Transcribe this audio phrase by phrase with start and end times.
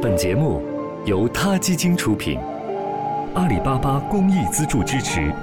[0.00, 0.62] 本节目
[1.06, 2.38] 由他基金出品，
[3.34, 5.34] 阿里巴巴公益资助支持。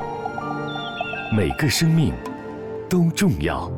[1.36, 2.14] 每个生命
[2.90, 3.70] 都重要。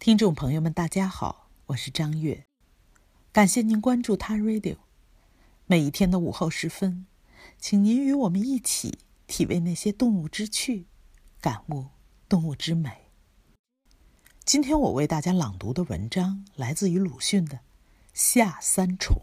[0.00, 2.46] 听众朋友们，大家好，我是张悦，
[3.30, 4.74] 感谢您关注他 Radio。
[5.66, 7.06] 每一天的午后时分，
[7.58, 8.98] 请您与我们一起
[9.28, 10.86] 体味那些动物之趣，
[11.40, 11.86] 感悟
[12.28, 12.90] 动物之美。
[14.44, 17.56] 今天我为大家朗读的文章来自于鲁迅的
[18.14, 19.16] 《夏三重》。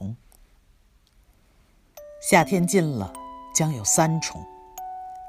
[2.29, 3.13] 夏天近了，
[3.55, 4.45] 将有三重：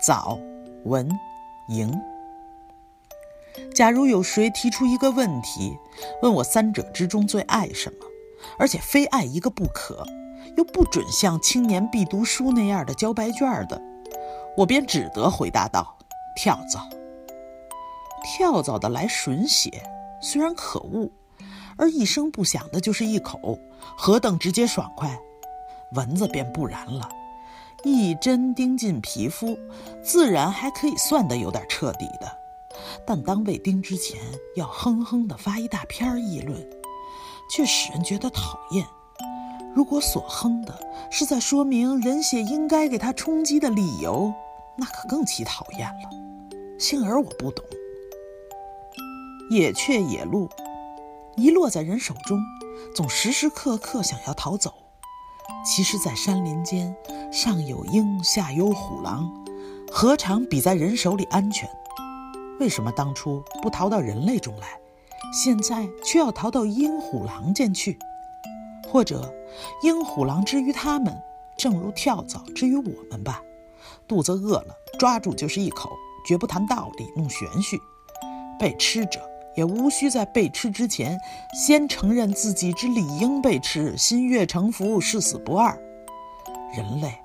[0.05, 0.37] 早、
[0.84, 1.09] 文、
[1.69, 1.97] 迎。
[3.73, 5.79] 假如有谁提出一个问题，
[6.23, 7.98] 问我三者之中最爱什么，
[8.59, 10.05] 而且非爱一个不可，
[10.56, 13.81] 又不准像青年必读书那样的交白卷的，
[14.56, 15.98] 我便只得回答道：
[16.34, 16.89] 跳蚤。
[18.25, 19.89] 跳蚤的来吮血，
[20.20, 21.09] 虽然可恶，
[21.77, 23.59] 而一声不响的就是一口，
[23.97, 25.19] 何等直接爽快！
[25.95, 27.09] 蚊子便不然了，
[27.84, 29.59] 一针钉进皮肤，
[30.03, 32.31] 自然还可以算得有点彻底的，
[33.06, 34.20] 但当被叮之前，
[34.56, 36.59] 要哼哼的发一大篇议论，
[37.51, 38.86] 却使人觉得讨厌。
[39.75, 40.79] 如果所哼的
[41.11, 44.33] 是在说明人血应该给他充饥的理由，
[44.77, 46.11] 那可更其讨厌了。
[46.79, 47.64] 幸而我不懂。
[49.51, 50.48] 野雀、野鹿，
[51.36, 52.38] 一落在人手中，
[52.94, 54.75] 总时时刻刻想要逃走。
[55.64, 56.94] 其实，在山林间，
[57.33, 59.30] 上有鹰，下有虎狼，
[59.91, 61.69] 何尝比在人手里安全？
[62.61, 64.78] 为什么当初不逃到人类中来，
[65.33, 67.98] 现在却要逃到鹰虎狼间去？
[68.89, 69.33] 或者，
[69.83, 71.17] 鹰虎狼之于他们，
[71.56, 73.42] 正如跳蚤之于我们吧？
[74.06, 75.91] 肚子饿了，抓住就是一口，
[76.27, 77.78] 绝不谈道理，弄玄虚。
[78.58, 79.20] 被吃者。
[79.56, 81.19] 也无需在被吃之前，
[81.55, 85.78] 先承认自己之理应被吃，心悦诚服，誓死不二。
[86.75, 87.20] 人类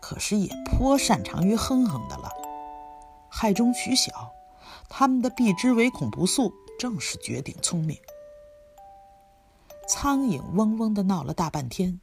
[0.00, 2.30] 可是也颇擅长于哼哼的了，
[3.28, 4.30] 害中取小，
[4.88, 7.96] 他们的避之唯恐不速，正是绝顶聪明。
[9.88, 12.00] 苍蝇嗡嗡地闹了大半天，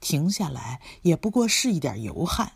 [0.00, 2.52] 停下来也不过是一点油汗，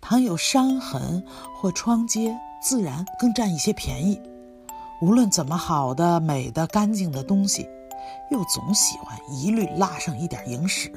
[0.00, 1.26] 倘有伤痕
[1.56, 4.20] 或疮疖，自然更占一些便宜。
[5.00, 7.66] 无论怎么好的、美的、干净的东西，
[8.30, 10.92] 又总喜欢一律拉上一点蝇屎。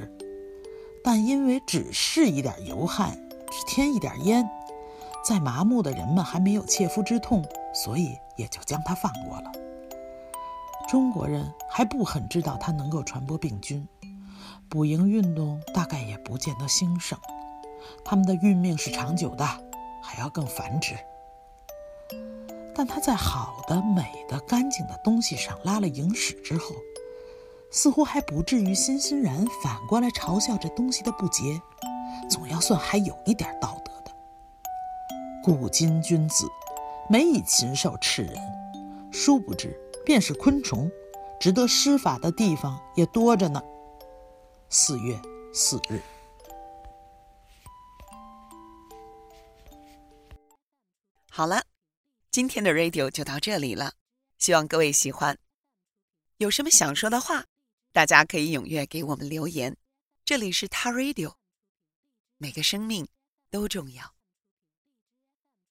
[1.02, 3.18] 但因为只是一点油汗，
[3.50, 4.46] 只添一点烟，
[5.24, 7.42] 在麻木的人们还没有切肤之痛，
[7.74, 9.50] 所以也就将它放过了。
[10.86, 13.88] 中国人还不很知道它能够传播病菌，
[14.68, 17.18] 捕蝇运动大概也不见得兴盛。
[18.04, 19.46] 它们的运命是长久的，
[20.02, 20.94] 还要更繁殖。
[22.86, 26.74] 但他在好的、美的、干净的东西上拉了蝇屎之后，
[27.70, 31.58] 似乎还不至于欣欣然反过来嘲笑这东西的不洁，
[32.28, 34.12] 总要算还有一点道德的。
[35.42, 36.46] 古今君子，
[37.08, 38.36] 没以禽兽斥人，
[39.10, 39.74] 殊不知
[40.04, 40.90] 便是昆虫，
[41.40, 43.62] 值得施法的地方也多着呢。
[44.68, 45.18] 四月
[45.54, 46.02] 四日，
[51.30, 51.62] 好了。
[52.34, 53.94] 今天的 radio 就到这里了，
[54.38, 55.38] 希望各位喜欢。
[56.38, 57.44] 有什么想说的话，
[57.92, 59.76] 大家可以踊跃给我们留言。
[60.24, 61.36] 这里是他 radio，
[62.36, 63.06] 每个生命
[63.50, 64.13] 都重要。